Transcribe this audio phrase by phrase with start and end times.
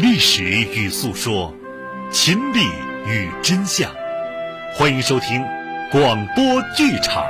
[0.00, 1.52] 历史与诉说，
[2.12, 2.64] 亲历
[3.04, 3.92] 与真相。
[4.72, 5.42] 欢迎收听
[5.90, 7.24] 广播剧场。《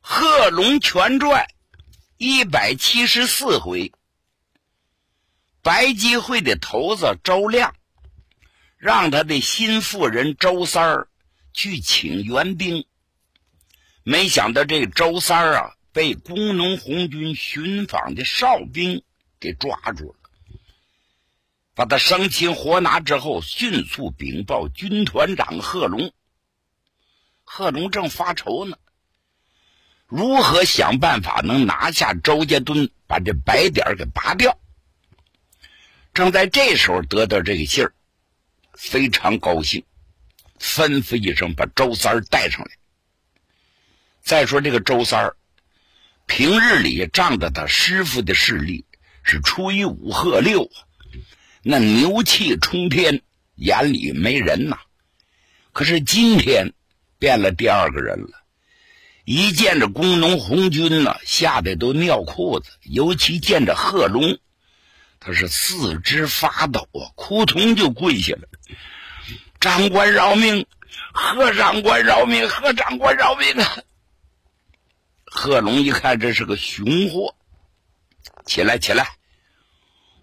[0.00, 1.44] 贺龙全传》
[2.16, 3.92] 一百七十四回，
[5.62, 7.72] 白集会的头子周亮，
[8.78, 11.08] 让他的新妇人周三儿
[11.52, 12.84] 去请援兵，
[14.08, 19.02] 没想到这周三儿啊，被工农红军巡访的哨兵
[19.40, 20.30] 给抓住了，
[21.74, 26.12] 把他生擒活拿之后，迅速禀报军团长贺龙。
[27.42, 28.76] 贺龙正发愁呢。
[30.06, 34.56] 如何想办法能拿下周家墩，把这白点给拔掉？
[36.14, 37.92] 正在这时候得到这个信儿，
[38.72, 39.84] 非常高兴，
[40.60, 42.70] 吩咐一声把周三儿带上来。
[44.26, 45.36] 再说这个周三儿，
[46.26, 48.84] 平日里仗着他师傅的势力
[49.22, 50.68] 是吹五喝六，
[51.62, 53.22] 那牛气冲天，
[53.54, 54.80] 眼里没人呐。
[55.72, 56.72] 可是今天
[57.20, 58.30] 变了第二个人了。
[59.24, 62.72] 一见着工农红军呢，吓得都尿裤子。
[62.82, 64.38] 尤其见着贺龙，
[65.20, 68.48] 他是四肢发抖啊，扑通就跪下了。
[69.60, 70.66] 长官饶命！
[71.12, 72.48] 贺长官饶命！
[72.48, 73.78] 贺长官饶命啊！
[75.26, 77.34] 贺龙一看这是个熊货，
[78.46, 79.16] 起来起来，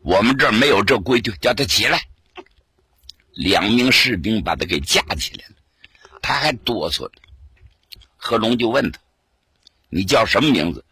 [0.01, 2.07] 我们这儿没有这规矩，叫他起来。
[3.31, 5.55] 两名士兵把他给架起来了，
[6.21, 7.21] 他还哆嗦呢。
[8.15, 8.99] 贺龙就问他
[9.89, 10.85] ：“你叫什么名字？”“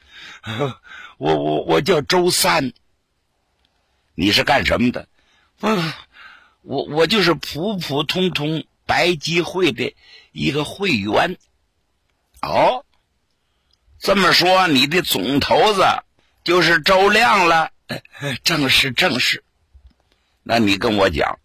[1.18, 2.74] 我我我叫周三。
[4.16, 5.08] ”“你是干什么的
[5.62, 6.08] ？”“啊，
[6.62, 9.96] 我我就是普普通通白集会的
[10.32, 11.38] 一个会员。
[12.42, 12.86] ”“哦，
[14.02, 15.86] 这么说你的总头子
[16.44, 17.72] 就是周亮了
[18.44, 19.44] ？”“正 是正是。
[20.44, 21.38] ”“那你跟我讲，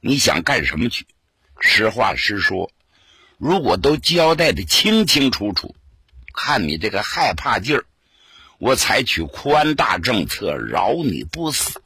[0.00, 1.06] 你想干什么去？
[1.60, 2.70] 实话实说。”
[3.38, 5.74] 如果都交代的清清楚楚，
[6.32, 7.84] 看你这个害怕劲儿，
[8.58, 11.80] 我采取宽大政策，饶你不死。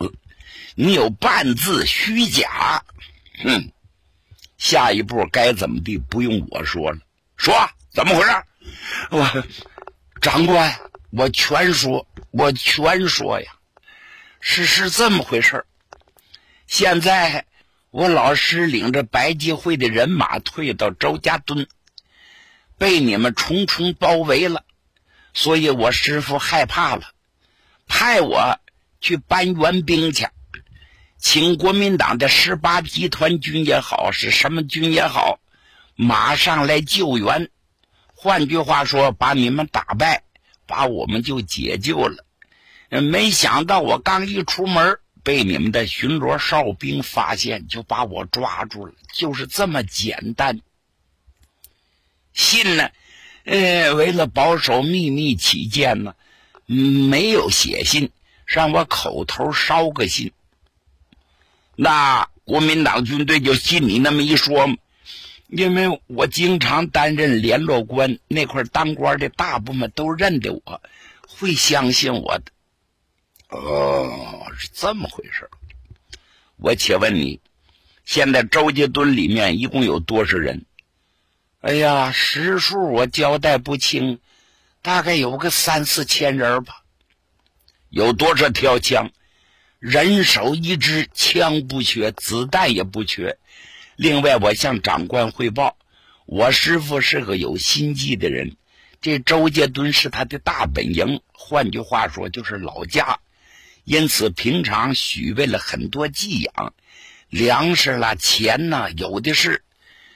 [0.74, 2.84] 你有半字虚假，
[3.42, 3.72] 哼！
[4.58, 6.98] 下一步该怎么地，不用我说了。
[7.38, 7.54] 说
[7.90, 8.30] 怎么回事？
[9.10, 9.44] 我
[10.20, 10.78] 长官，
[11.10, 13.52] 我全说，我全说呀。
[14.40, 15.64] 是是这么回事
[16.66, 17.46] 现在。
[17.92, 21.66] 我老师领着白集会的人马退到周家墩，
[22.76, 24.64] 被你们重重包围了，
[25.32, 27.04] 所以我师傅害怕了，
[27.86, 28.58] 派我
[29.00, 30.28] 去搬援兵去，
[31.16, 35.40] 请国民党的十八集团军也好，是什么军也好，
[35.94, 37.48] 马上来救援。
[38.16, 40.24] 换句话说，把你们打败，
[40.66, 42.24] 把我们就解救了。
[42.88, 44.98] 没想到我刚一出门。
[45.22, 50.60] 被你们的巡逻哨兵发现，就把我抓住了，就是这么简单。
[52.32, 52.90] 信呢，
[53.42, 56.14] 呃，为了保守秘密起见呢，
[56.66, 58.12] 没有写信，
[58.44, 60.30] 让我口头捎个信。
[61.74, 64.76] 那国民党军队就信你那么一说吗？
[65.48, 70.82] 因为我经常担任联络官，那块当官的大部分都认得我，
[71.28, 72.44] 会相信我的。
[73.48, 75.48] 哦，是这么回事
[76.56, 77.40] 我且问你，
[78.04, 80.64] 现在周家墩里面一共有多少人？
[81.60, 84.18] 哎呀，实数我交代不清，
[84.82, 86.82] 大概有个三四千人吧。
[87.88, 89.10] 有多少条枪？
[89.78, 93.38] 人手一支，枪不缺，子弹也不缺。
[93.96, 95.76] 另外，我向长官汇报，
[96.26, 98.56] 我师傅是个有心计的人，
[99.00, 103.18] 这周家墩是他的大本营，换句话说，就是老家。
[103.84, 106.74] 因此，平常许备了很多寄养，
[107.28, 109.62] 粮食啦、钱呐，有的是。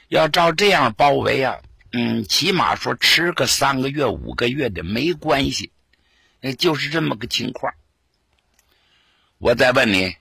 [0.09, 1.59] 要照这样包围啊，
[1.93, 5.71] 嗯，起码说吃个三个月、五个月的没关系。
[6.57, 7.73] 就是这么个情况。
[9.37, 10.15] 我再问你，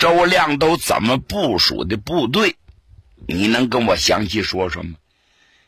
[0.00, 2.56] 周亮都怎么部署的部队？
[3.28, 4.94] 你能跟我详细说说吗？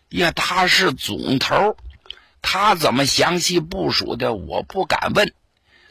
[0.08, 1.76] 呀，他是总头，
[2.40, 4.32] 他怎么详细部署的？
[4.32, 5.34] 我不敢问。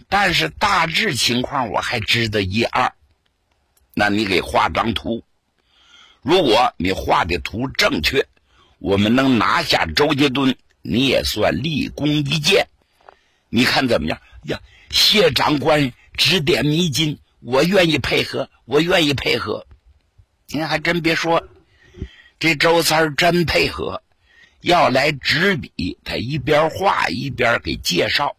[0.10, 2.94] 但是大致情况我还知道一二，
[3.94, 5.24] 那你给画张图。
[6.24, 8.26] 如果你画的图正确，
[8.80, 12.68] 我们能拿下周家墩，你也算立功一件。
[13.50, 14.20] 你看怎么样？
[14.46, 14.60] 呀，
[14.90, 19.66] 谢长官指点迷津，我愿意配合，我愿意配合。
[20.48, 21.48] 您还真别说，
[22.40, 24.04] 这周三真配合，
[24.62, 28.38] 要来执笔，他一边画一边给介绍，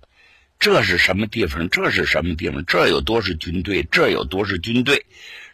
[0.60, 1.68] 这是什么地方？
[1.68, 2.64] 这是什么地方？
[2.64, 3.82] 这有多少军队？
[3.90, 5.04] 这有多少军队？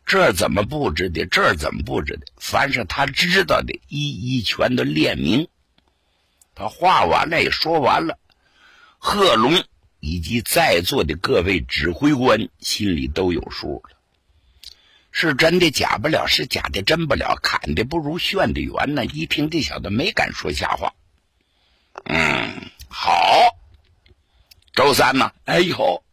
[0.05, 1.25] 这怎么布置的？
[1.27, 2.27] 这怎么布置的？
[2.37, 5.49] 凡是他知道的，一一全都列明。
[6.55, 8.19] 他画完了，也说完了。
[8.99, 9.63] 贺龙
[10.01, 13.97] 以及在座的各位指挥官心里都有数了。
[15.11, 17.39] 是真的假不了，是假的真不了。
[17.43, 19.05] 砍的不如炫的圆呢。
[19.05, 20.95] 一听这小子没敢说瞎话。
[22.05, 23.57] 嗯，好。
[24.75, 25.33] 周三呢？
[25.45, 26.05] 哎呦，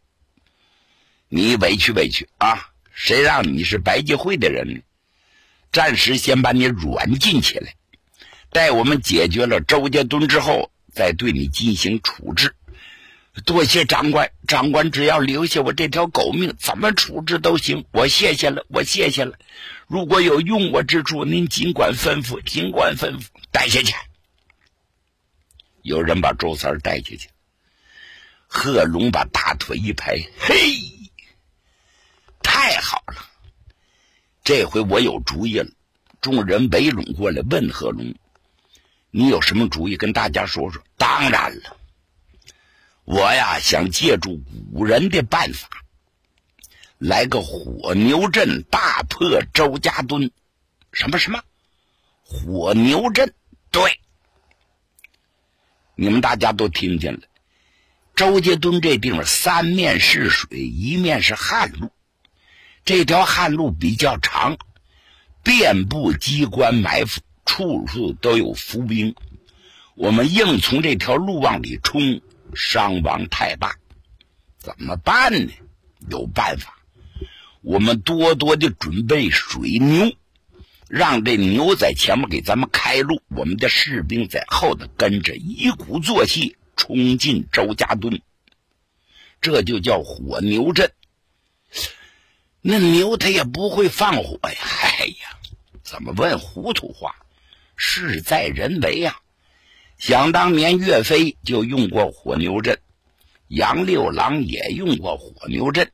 [1.28, 2.70] 你委屈委屈啊！
[2.92, 4.80] 谁让你是白集会的人呢？
[5.70, 7.76] 暂时先把你软禁起来，
[8.50, 12.56] 待我们解决了周家墩之后，再对你进行处置。
[13.44, 17.84] 多谢长官，长官只要留下我这条狗命，怎么处置都行。
[17.92, 19.38] 我谢谢了，我谢谢了。
[19.86, 23.26] 如果有用我之处，您尽管吩咐，尽管吩咐。
[23.52, 23.94] 带下去。
[25.82, 27.28] 有人把周三带下去。
[28.48, 30.56] 贺龙把大腿一拍，嘿，
[32.42, 33.26] 太好了，
[34.44, 35.68] 这回我有主意了。
[36.20, 38.14] 众人围拢过来，问贺龙
[39.12, 39.96] ：“你有什么主意？
[39.96, 41.75] 跟大家说说。”当然了。
[43.06, 44.42] 我呀，想借助
[44.74, 45.68] 古人的办法，
[46.98, 50.32] 来个火牛阵大破周家墩。
[50.90, 51.40] 什么什么？
[52.24, 53.32] 火牛阵？
[53.70, 54.00] 对，
[55.94, 57.20] 你们大家都听见了。
[58.16, 61.92] 周家墩这地方三面是水，一面是旱路。
[62.84, 64.58] 这条旱路比较长，
[65.44, 69.14] 遍布机关埋伏，处处都有伏兵。
[69.94, 72.20] 我们硬从这条路往里冲。
[72.54, 73.76] 伤亡太大，
[74.58, 75.52] 怎么办呢？
[76.10, 76.78] 有办法，
[77.62, 80.12] 我们多多的准备水牛，
[80.88, 88.22] 让这牛在前面给咱们开路，我们的士兵在后头跟着，一鼓作气冲进周家墩。
[89.40, 90.92] 这就叫火牛阵。
[92.60, 94.58] 那牛它也不会放火呀！
[94.98, 95.38] 哎呀，
[95.82, 97.16] 怎么问糊涂话？
[97.76, 99.20] 事在人为呀！
[99.98, 102.78] 想当年，岳飞就用过火牛阵，
[103.48, 105.90] 杨六郎也用过火牛阵，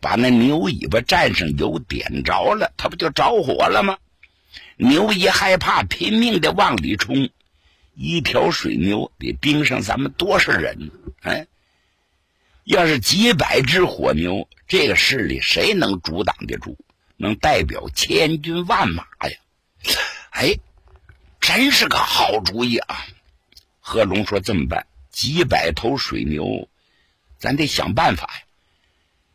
[0.00, 3.98] 把那牛尾巴蘸上油点着了，它不就着火了吗？
[4.76, 7.30] 牛一害怕，拼命的往里冲，
[7.94, 10.90] 一条水牛得盯上咱们多少人？
[11.20, 11.46] 哎，
[12.64, 16.76] 要是几百只火牛，这个势力谁能阻挡得住？
[17.16, 19.38] 能代表千军万马呀？
[20.30, 20.58] 哎，
[21.40, 23.06] 真是个好主意啊！
[23.88, 24.86] 贺龙说：“这么办？
[25.10, 26.68] 几百头水牛，
[27.38, 28.42] 咱得想办法呀。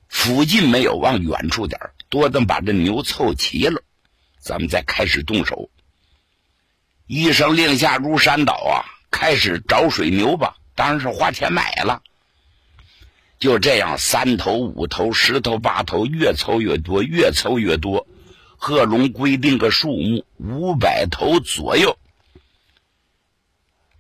[0.07, 3.81] 附近没有，往远处点多等把这牛凑齐了，
[4.38, 5.71] 咱们再开始动手。
[7.07, 8.85] 一声令下，如山倒啊！
[9.09, 12.03] 开始找水牛吧，当然是花钱买了。
[13.39, 18.06] 就这样，三头、五头、十头、八头，越凑越多，越凑越多。
[18.57, 21.97] 贺龙规定个数目，五百头左右。”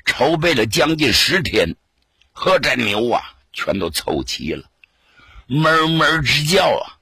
[0.05, 1.75] 筹备了将近十天，
[2.31, 3.21] 和这牛啊
[3.51, 4.69] 全都凑齐了，
[5.47, 6.99] 哞哞直叫啊！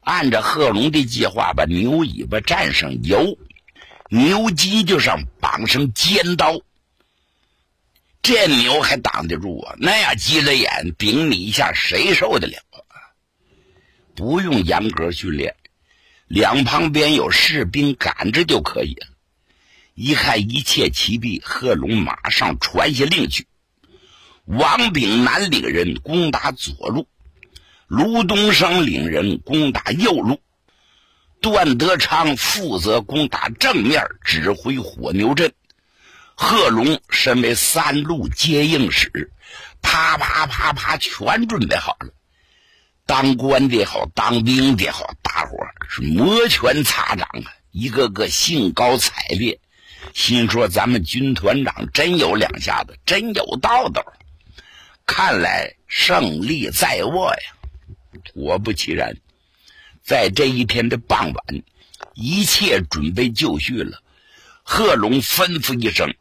[0.00, 3.38] 按照贺龙的计划，把牛尾巴蘸上油，
[4.10, 6.60] 牛犄角上绑上尖刀，
[8.20, 9.74] 这牛还挡得住啊？
[9.78, 13.00] 那样急了眼，顶你一下，谁受得了啊？
[14.14, 15.56] 不用严格训练，
[16.26, 19.06] 两旁边有士兵赶着就可以了。
[19.94, 23.46] 一看一切齐备，贺龙马上传下令去。
[24.44, 27.06] 王炳南领人攻打左路，
[27.86, 30.40] 卢东升领人攻打右路，
[31.40, 35.52] 段德昌负责攻打正面，指挥火牛阵。
[36.34, 39.30] 贺龙身为三路接应使，
[39.80, 42.12] 啪啪啪啪，全准备好了。
[43.06, 45.56] 当官的好，当兵的好，大伙
[45.88, 49.60] 是摩拳擦掌啊，一个个兴高采烈。
[50.14, 54.14] 心说：“咱们军团长真有两下子，真有道道。
[55.04, 57.52] 看来胜利在握呀！”
[58.32, 59.16] 果不其然，
[60.02, 61.62] 在这一天的傍晚，
[62.14, 64.00] 一切准备就绪了。
[64.62, 66.14] 贺龙吩咐一声：“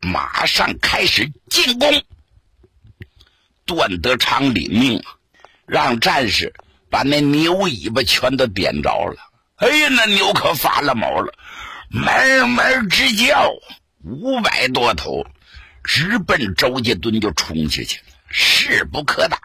[0.00, 2.02] 马上开始进攻。”
[3.66, 5.16] 段德昌领命啊，
[5.66, 6.54] 让战士
[6.88, 9.16] 把那牛尾巴全都点着了。
[9.56, 11.34] 哎呀，那牛可发了毛了。
[11.92, 13.50] 门门直叫，
[14.04, 15.26] 五百多头
[15.82, 19.40] 直奔周家墩就冲下去了，势不可挡。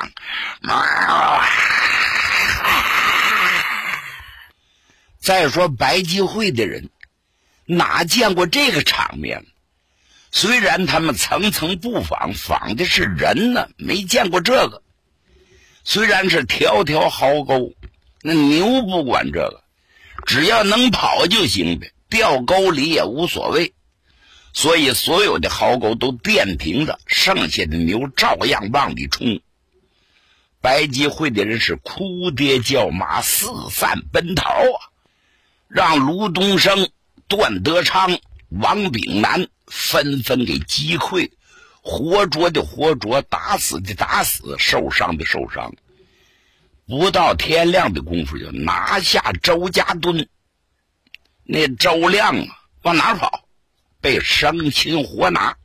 [5.17, 6.91] 再说白集会的人
[7.65, 9.43] 哪见过这个场面？
[10.31, 14.83] 虽然他们层层布防，防的是人呢，没见过这个。
[15.83, 17.73] 虽然是条条壕沟，
[18.21, 19.63] 那牛不管这个，
[20.27, 23.73] 只要能跑就行呗，掉沟里也无所谓。
[24.53, 29.41] 所以所有的壕沟都垫平了，剩下的牛照样往里冲。
[30.61, 34.79] 白吉会的人是哭爹叫妈，四散奔逃啊！
[35.67, 36.89] 让卢东升、
[37.27, 41.31] 段德昌、王炳南纷纷给击溃，
[41.81, 45.75] 活捉的活捉，打死的打死，受伤的受伤。
[46.87, 50.29] 不到天亮的功夫，就拿下周家墩。
[51.45, 52.47] 那周亮啊，
[52.81, 53.47] 往哪跑？
[54.01, 55.57] 被生擒活拿。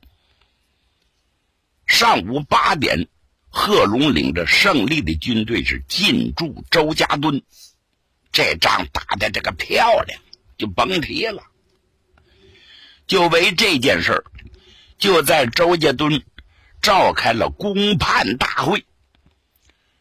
[1.87, 3.09] 上午八点。
[3.53, 7.43] 贺龙领着胜利的军队是进驻周家墩，
[8.31, 10.23] 这仗打的这个漂亮，
[10.57, 11.43] 就甭提了。
[13.09, 14.25] 就为这件事
[14.99, 16.23] 就在周家墩
[16.81, 18.85] 召开了公判大会，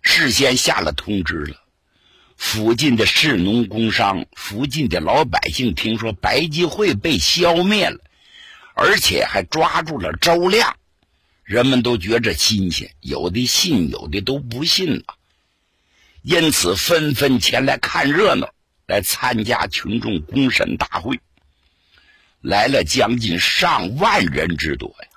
[0.04, 1.58] 事先下了通知了。
[2.40, 8.00] 附近的士农工商、附近的老百姓听说白吉会被消灭了，
[8.74, 10.78] 而且还抓住了周亮。
[11.44, 15.04] 人们都觉着新鲜，有的信，有的都不信了，
[16.22, 18.50] 因此纷纷前来看热闹，
[18.88, 21.20] 来参加群众公审大会。
[22.42, 25.10] 来了将近上万人之多呀，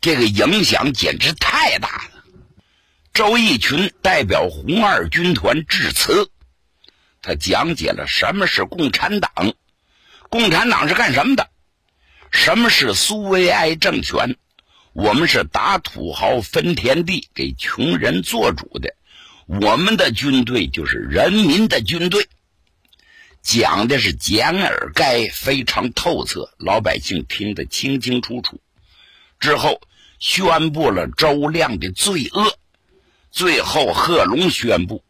[0.00, 2.24] 这个影响简直太大了。
[3.12, 6.30] 周逸群代表红二军团致辞，
[7.24, 9.32] 他讲解了什么是共产党，
[10.28, 11.48] 共产党是干什么的，
[12.30, 14.36] 什么是苏维埃政权。
[14.92, 18.94] 我们是打土豪分田地，给穷人做主的。
[19.46, 22.28] 我们的军队就是人民的军队，
[23.42, 28.60] 讲的是简而赅，非常透彻，老百姓听得清清楚楚。
[29.40, 29.80] 之后
[30.18, 32.58] 宣布了周亮的罪恶，
[33.30, 35.02] 最后贺龙宣布，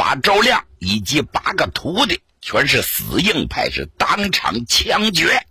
[0.00, 5.46] 把周亮以及八个徒弟全是死硬派，是当场枪决，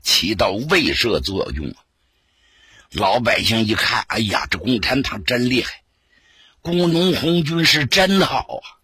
[0.00, 1.74] 起到威慑作用啊。
[2.92, 5.82] 老百姓一看，哎呀，这共产党真厉害，
[6.60, 8.78] 工农红军是真好啊！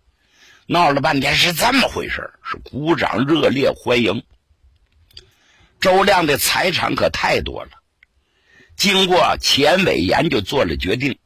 [0.67, 4.25] 闹了半天是这么回事是鼓掌热烈欢迎。
[5.79, 7.71] 周亮的财产可太多了，
[8.77, 11.17] 经过前委研究做了决定，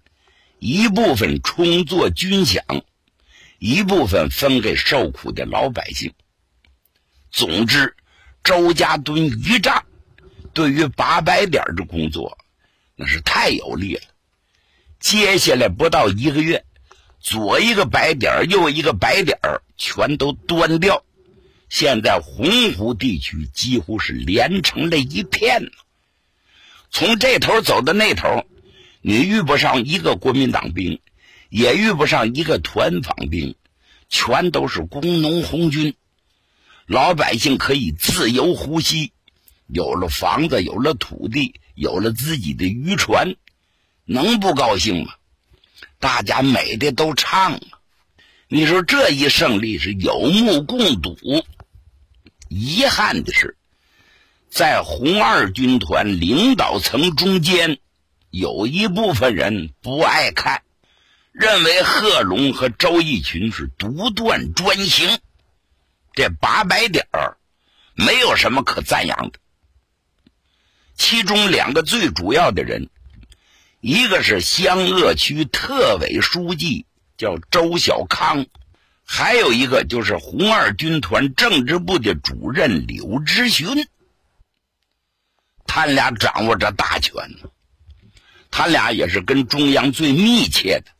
[0.58, 2.82] 一部分充作军饷，
[3.64, 6.12] 一部分分给受苦的老百姓。
[7.30, 7.94] 总之，
[8.42, 9.84] 周家墩一仗，
[10.52, 12.36] 对于八百点的工作。
[12.96, 14.02] 那是太有利了。
[14.98, 16.64] 接下来不到一个月，
[17.20, 19.38] 左一个白点右一个白点
[19.76, 21.04] 全都端掉。
[21.68, 25.70] 现在洪湖地区几乎是连成了一片
[26.90, 28.44] 从这头走到那头，
[29.02, 31.00] 你遇不上一个国民党兵，
[31.52, 33.56] 也遇不上一个团防兵，
[34.08, 35.94] 全都是工农红军。
[36.86, 39.12] 老百姓可以自由呼吸，
[39.66, 41.60] 有了房子，有了土地。
[41.74, 43.34] 有了自己的渔船，
[44.04, 45.14] 能不高兴吗？
[45.98, 47.60] 大家美的都唱啊！
[48.46, 51.16] 你说这一胜利是有目共睹。
[52.50, 53.56] 遗憾的是，
[54.50, 57.78] 在红二军团领导层中间，
[58.28, 60.62] 有一部分人不爱看，
[61.32, 65.18] 认为贺龙和周逸群是独断专行，
[66.12, 67.38] 这八百点儿
[67.94, 69.38] 没有什么可赞扬的。
[70.94, 72.90] 其中两个最主要的人，
[73.80, 76.84] 一个是湘鄂区特委书记，
[77.16, 78.44] 叫周小康；
[79.02, 83.88] 还有一个就是红二军团政治部的主任柳之勋。
[85.64, 87.48] 他俩掌握着大权呢，
[88.50, 90.92] 他俩也是跟中央最密切的。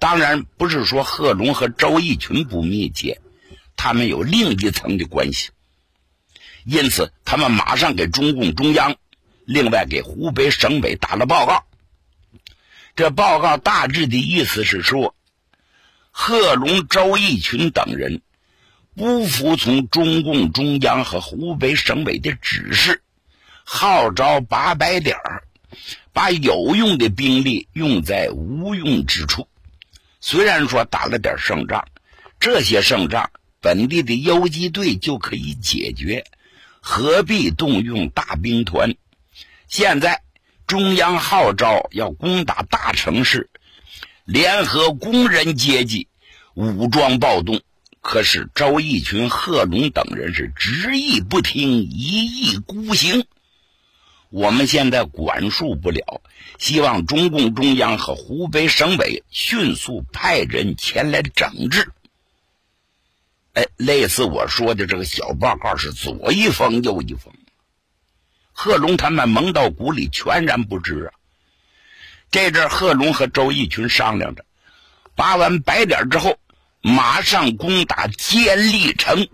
[0.00, 3.20] 当然，不是说贺龙和周逸群不密切，
[3.76, 5.50] 他们有另一层的关系。
[6.64, 8.96] 因此，他们马上给中共中央。
[9.44, 11.64] 另外，给湖北省委打了报告。
[12.96, 15.14] 这报告大致的意思是说，
[16.10, 18.22] 贺龙、周逸群等人
[18.94, 23.02] 不服从中共中央和湖北省委的指示，
[23.64, 25.18] 号召八百点
[26.14, 29.46] 把有用的兵力用在无用之处。
[30.20, 31.84] 虽然说打了点胜仗，
[32.38, 36.24] 这些胜仗本地的游击队就可以解决，
[36.80, 38.94] 何必动用大兵团？
[39.66, 40.22] 现在
[40.66, 43.48] 中央号召要攻打大城市，
[44.24, 46.08] 联合工人阶级
[46.54, 47.62] 武装暴动。
[48.02, 53.26] 可是周逸群、贺龙等人是执意不听，一意孤行。
[54.30, 56.22] 我们现在管束不了，
[56.56, 61.90] 希望中共中央和湖北省委迅速派人前来整治。
[63.54, 67.34] 哎，类似我说的这个小报告是左一封右一封，
[68.52, 71.12] 贺龙他们蒙到鼓里全然不知啊。
[72.30, 74.44] 这阵贺龙和周逸群商量着，
[75.16, 76.38] 拔完白点之后，
[76.80, 79.26] 马上攻打监利城。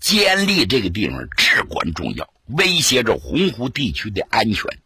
[0.00, 4.78] 监利这个地方至关重要，威胁着洪湖地区的安全。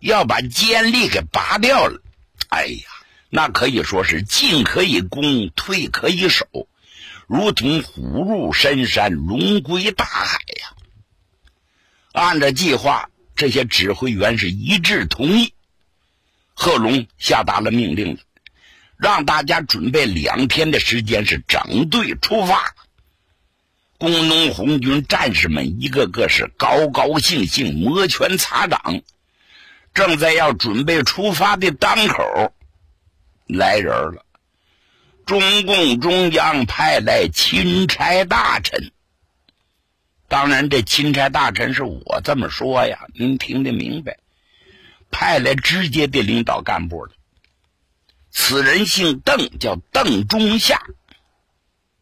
[0.00, 2.02] 要把监利给拔掉了，
[2.48, 2.88] 哎呀，
[3.30, 6.46] 那可以说是进可以攻，退可以守，
[7.28, 10.74] 如同虎入深山，龙归大海呀。
[12.12, 15.54] 按照计划，这些指挥员是一致同意。
[16.52, 18.20] 贺龙下达了命令了，
[18.96, 22.74] 让大家准备两天的时间，是整队出发。
[24.02, 29.00] 工农红军战士们一个个是高高兴兴，摩拳擦掌。
[29.94, 32.52] 正在要准备出发的当口，
[33.46, 34.26] 来人了。
[35.24, 38.90] 中共中央派来钦差大臣。
[40.26, 44.18] 当然，这钦差大臣是我这么说呀，您听得明白？
[45.12, 47.12] 派来直接的领导干部的。
[48.32, 50.82] 此人姓邓，叫邓中夏，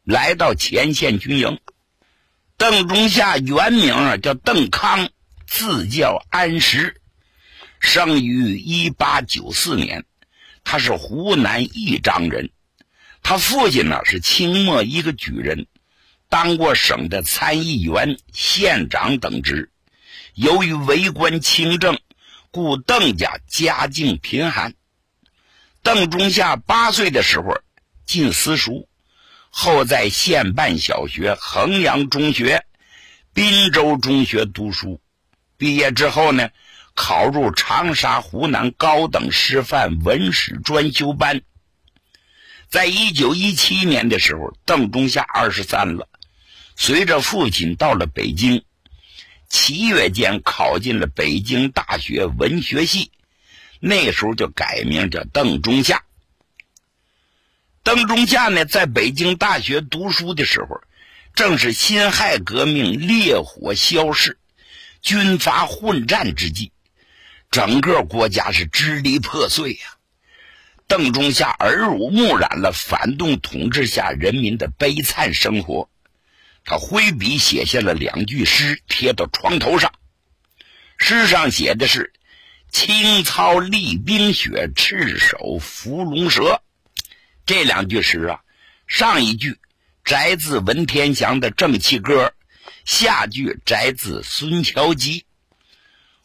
[0.02, 1.60] 来到前线军营。
[2.60, 5.08] 邓中夏原名叫邓康，
[5.46, 7.00] 字叫安石，
[7.78, 10.04] 生于一八九四年，
[10.62, 12.50] 他是湖南益章人。
[13.22, 15.68] 他父亲呢是清末一个举人，
[16.28, 19.70] 当过省的参议员、县长等职。
[20.34, 21.98] 由于为官清正，
[22.50, 24.74] 故邓家家境贫寒。
[25.82, 27.58] 邓中夏八岁的时候
[28.04, 28.86] 进私塾。
[29.50, 32.64] 后在县办小学、衡阳中学、
[33.34, 35.00] 滨州中学读书，
[35.58, 36.50] 毕业之后呢，
[36.94, 41.42] 考入长沙湖南高等师范文史专修班。
[42.68, 46.08] 在一九一七年的时候，邓中夏二十三了，
[46.76, 48.62] 随着父亲到了北京，
[49.48, 53.10] 七月间考进了北京大学文学系，
[53.80, 56.04] 那时候就改名叫邓中夏。
[57.92, 60.80] 邓中夏呢，在北京大学读书的时候，
[61.34, 64.38] 正是辛亥革命烈火消逝、
[65.02, 66.70] 军阀混战之际，
[67.50, 69.80] 整个国家是支离破碎呀。
[70.86, 75.90] 邓中夏耳濡目染了反动统治下人民的悲惨生活，
[76.64, 79.92] 他挥笔写下了两句诗，贴到床头上。
[80.96, 82.12] 诗上写的是
[82.70, 86.62] ：“青操立冰雪，赤手伏龙蛇。”
[87.50, 88.42] 这两句诗啊，
[88.86, 89.58] 上一句
[90.04, 92.26] 摘自文天祥的《正气歌》，
[92.84, 95.24] 下句摘自孙桥集。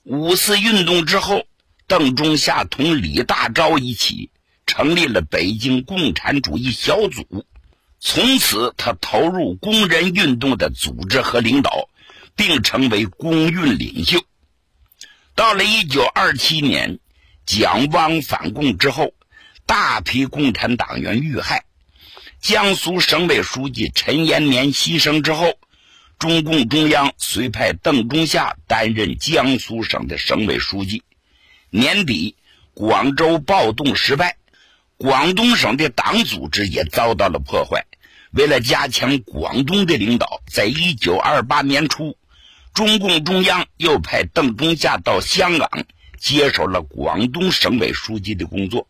[0.04, 1.48] 五四运动之后，
[1.88, 4.30] 邓中夏同李大钊一起
[4.68, 7.44] 成立了北京共产主义小组，
[8.00, 11.90] 从此他投入工人运动的组织和领导，
[12.36, 14.24] 并成为工运领袖。
[15.34, 17.00] 到了一九二七年，
[17.48, 19.16] 蒋汪反共之后。
[19.66, 21.66] 大批共产党员遇害，
[22.40, 25.58] 江苏省委书记陈延年牺牲之后，
[26.20, 31.04] 中共中央遂派邓中夏担任江苏省的省委书记。
[31.72, 32.36] 年底，
[32.74, 34.38] 广州暴动失败，
[34.98, 37.86] 广东省的党组织也遭到了破坏。
[38.32, 42.18] 为了加强广东的领导，在一九二八年初，
[42.74, 45.70] 中共中央又派邓中夏到香港
[46.20, 48.88] 接手了广东省委书记的工作。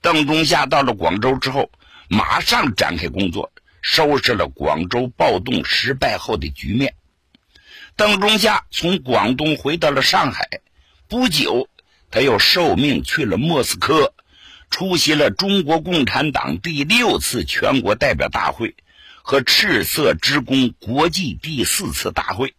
[0.00, 1.70] 邓中夏到了广州之后，
[2.08, 6.94] 马上展开工作，收拾了广州暴动失败后的局面。
[7.96, 10.60] 邓中夏从广东回到了上海，
[11.08, 11.68] 不久，
[12.10, 14.14] 他又受命去了莫斯科，
[14.70, 18.76] 出席了中国共产党第六次全国代表大会
[19.22, 22.54] 和赤色职工国际第四次大会。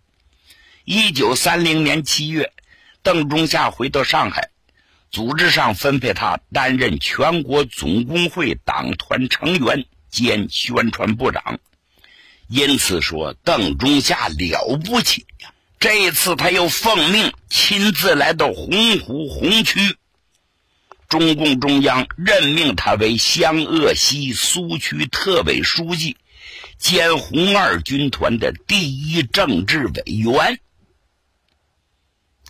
[0.84, 2.52] 一九三零年七月，
[3.02, 4.49] 邓中夏回到上海。
[5.12, 11.60] 组织上分配他担任全国总工会党团成员兼宣传部长，
[12.48, 15.52] 因此说邓中夏了不起呀！
[15.80, 19.96] 这一次他又奉命亲自来到洪湖红区，
[21.08, 26.18] 中共中央任命他为湘鄂西苏区特委书记
[26.78, 30.60] 兼红二军团的第一政治委员。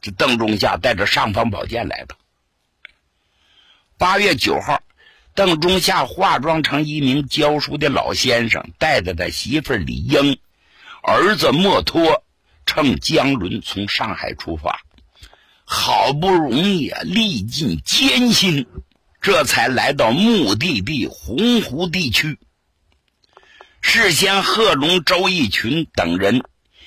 [0.02, 2.16] 这邓中夏带着尚方宝剑来的。
[4.00, 4.82] 八月九号，
[5.36, 10.40] 邓中夏化妆成一名教书的老先生，带着他媳妇李英、
[11.04, 12.24] 儿子莫托，
[12.66, 14.80] 乘江轮从上海出发。
[15.66, 18.66] 好不容易啊，历尽艰辛，
[19.20, 22.40] 这才来到目的地洪湖地区。
[23.82, 26.42] 事先，贺龙、周逸群等人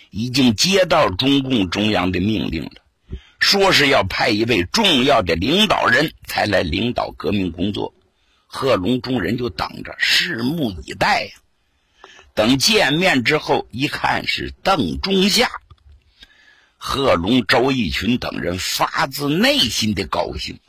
[0.09, 2.82] 已经接到中共中央的命令了，
[3.43, 7.93] 说是要派一位重要的领导人才来领导革命工作。
[8.47, 11.31] 贺龙众人就等着，拭目以待呀。
[12.35, 15.51] 等见面之后，一看是邓中夏。
[16.79, 20.61] 贺龙、周逸群等人发自内心的高兴，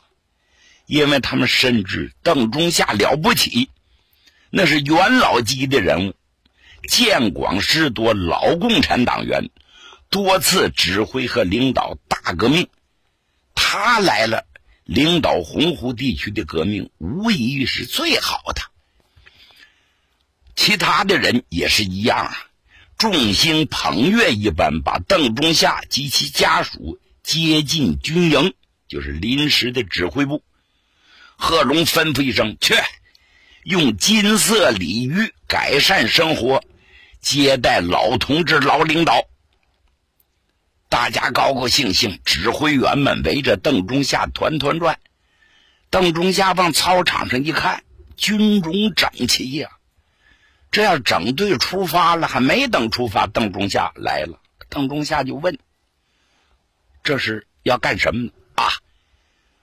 [0.86, 3.70] 因为他们深知邓中夏了不起，
[4.50, 6.14] 那是元老级的人物，
[6.88, 9.48] 见广识多，老共产党员，
[10.14, 12.68] 多次指挥和领导大革命。
[13.52, 14.46] 他来了，
[14.84, 18.62] 领导洪湖地区的革命，无疑是最好的。
[20.54, 22.46] 其他的人也是一样啊。
[22.96, 28.54] 众星捧月一般，把邓中夏及其家属接进军营，
[28.86, 30.44] 就是临时的指挥部。
[31.34, 32.76] 贺龙吩咐一声：“去，
[33.64, 36.62] 用金色鲤鱼改善生活，
[37.20, 39.26] 接待老同志、老领导。”
[40.94, 45.00] 大家高高兴兴，指挥员们围着邓中夏团团转。
[45.90, 47.82] 邓中夏往操场上一看，
[48.16, 49.70] 军容整齐呀。
[50.70, 54.38] 这要整队出发了，还没等出发，邓中夏来了。
[54.68, 55.58] 邓中夏就问
[57.02, 58.68] ：“这是要干什么？”啊，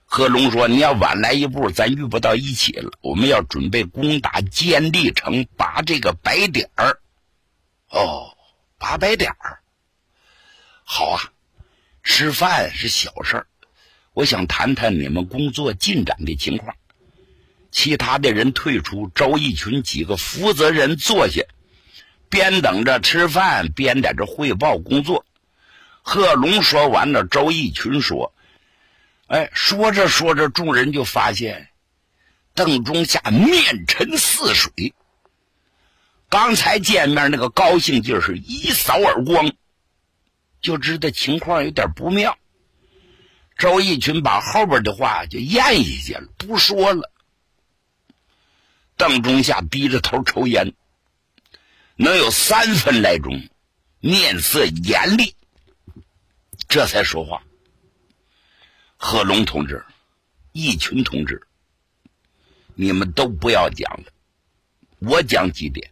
[0.03, 2.91] 贺龙说：“你要晚来一步，咱遇不到一起了。
[2.99, 6.99] 我们要准备攻打坚利城，拔这个白点儿。”
[7.87, 8.35] 哦，
[8.77, 9.60] 拔白点儿，
[10.93, 11.31] 好啊。
[12.03, 13.47] 吃饭是小事儿，
[14.13, 16.75] 我想谈谈你们工作进展的情况。
[17.71, 21.43] 其他的人退出，周一群几个负责人坐下，
[22.27, 25.25] 边等着吃饭，边在这汇报工作。
[26.01, 28.33] 贺龙说完了，周一群说
[29.27, 31.69] ：“哎，说着说着，众人就发现
[32.53, 34.93] 邓中夏面沉似水。
[36.27, 39.53] 刚才见面那个高兴劲儿是一扫而光，
[40.61, 42.37] 就知道情况有点不妙。
[43.57, 47.11] 周义群把后边的话就咽下去了，不说了。”
[48.97, 50.73] 邓中夏低着头抽烟，
[51.95, 53.49] 能有三分来钟，
[53.99, 55.35] 面色严厉，
[56.67, 57.43] 这才说话。
[58.97, 59.83] 贺龙同志、
[60.51, 61.47] 义群同志，
[62.75, 64.05] 你们都不要讲了，
[64.99, 65.91] 我讲几点。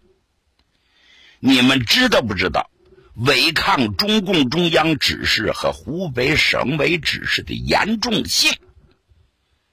[1.39, 2.69] 你们知道不知道
[3.15, 8.52] 违抗中共中央指示和湖北省委指示的严重性？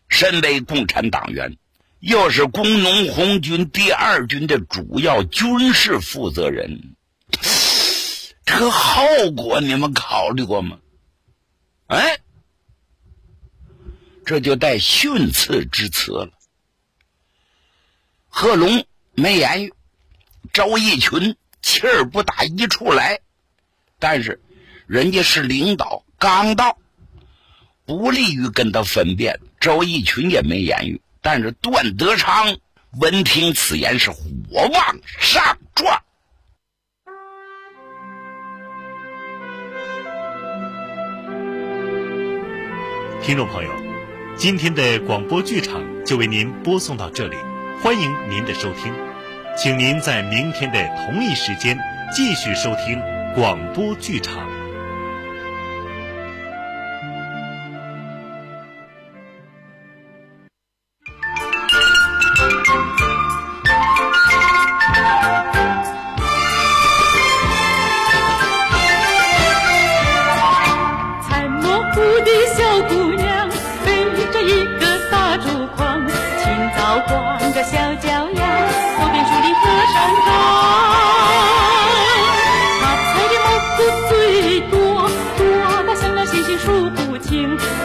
[0.09, 1.57] 身为共产党员。
[1.99, 6.94] 又是工农红军第二军的主要军事负责人，
[8.44, 10.79] 这个后果你们考虑过吗？
[11.87, 12.18] 哎，
[14.27, 16.31] 这就带训斥之词了。
[18.29, 19.72] 贺龙没言语，
[20.53, 23.20] 周逸群气儿不打一处来，
[23.98, 24.40] 但是
[24.87, 26.78] 人家是领导，刚到，
[27.85, 29.40] 不利于跟他分辨。
[29.59, 31.00] 周逸群也没言语。
[31.22, 32.59] 但是段德昌
[33.00, 34.18] 闻听此言，是火
[34.52, 36.02] 往上撞。
[43.22, 43.70] 听众朋友，
[44.37, 47.37] 今天的广播剧场就为您播送到这里，
[47.82, 48.94] 欢迎您的收听，
[49.56, 51.76] 请您在明天的同一时间
[52.14, 53.02] 继续收听
[53.37, 54.56] 广播剧场。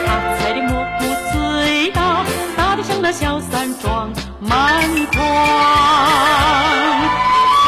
[0.06, 0.08] 他
[0.39, 2.00] 采的蘑菇最大，
[2.58, 3.12] 大的像那。
[3.12, 3.15] 伙
[4.50, 4.54] 伴
[4.89, 5.15] 一起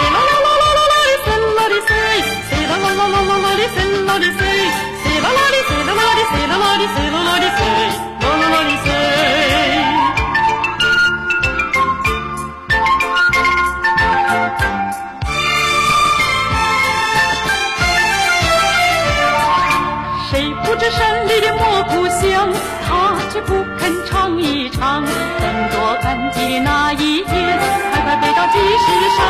[0.03, 1.27] 把劳动的幸福
[1.57, 1.91] 来分享。
[2.49, 4.41] 谁啦啦啦啦啦啦哩，谁啦哩谁，
[5.03, 7.62] 谁啦啦啦啦啦啦哩，谁啦
[22.87, 27.59] 她却不肯尝一尝等着赶集的那一天
[27.91, 28.85] 快快飞到集市
[29.17, 29.25] 上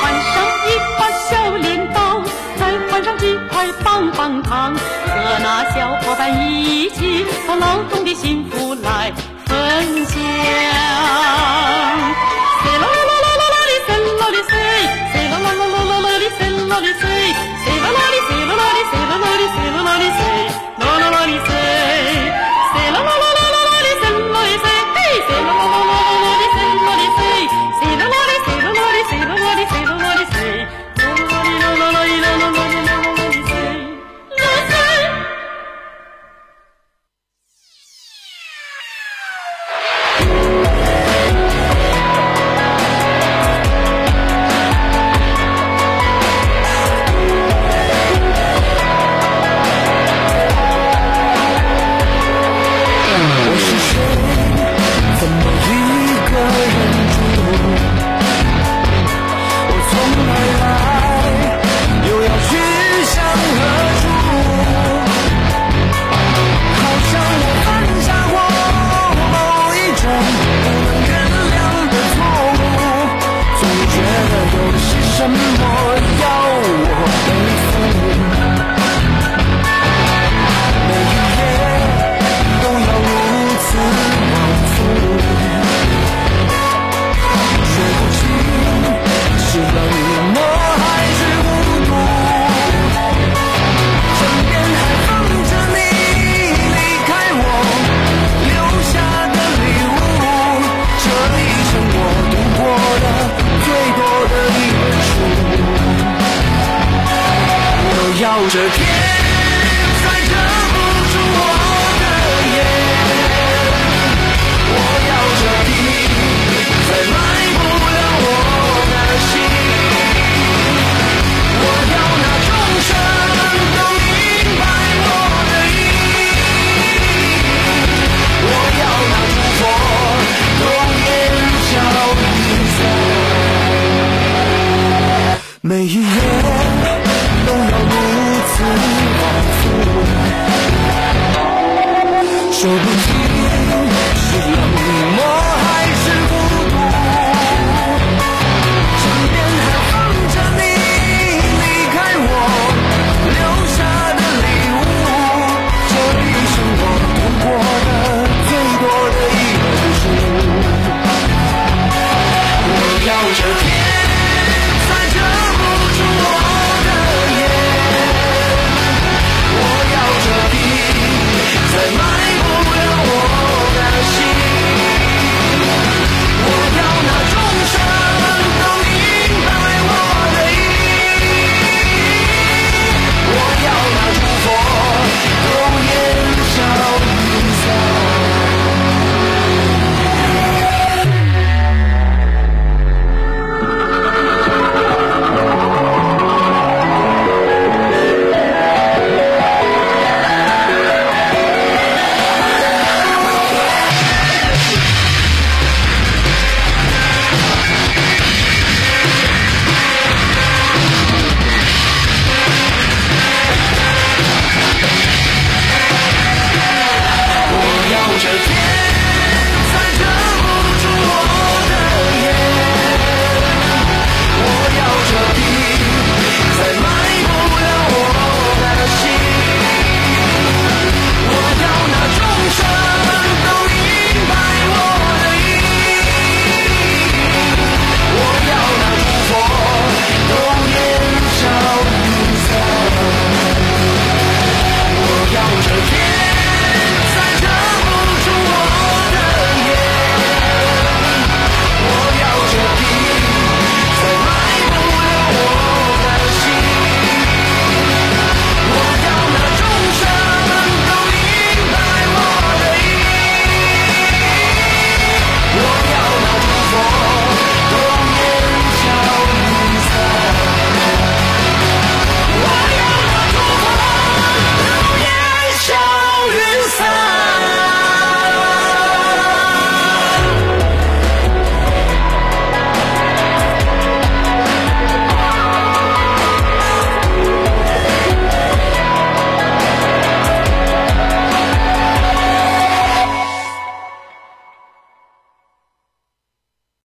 [0.00, 0.34] 换上
[0.66, 0.68] 一
[0.98, 2.20] 把小镰刀
[2.58, 9.12] 再换上几块棒棒糖和那小伙伴一起把劳动的幸福来
[9.46, 10.20] 分享
[12.62, 14.52] 嗦啰啰啰啰啰啰哩谁，
[15.12, 15.16] 谁